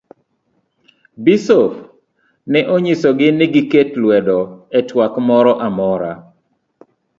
[1.23, 1.73] bisop
[2.51, 4.39] ne onyiso gi ni giket lwedo
[4.77, 6.13] e twak moro amora.